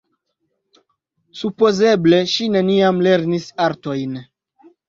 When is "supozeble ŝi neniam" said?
1.41-3.05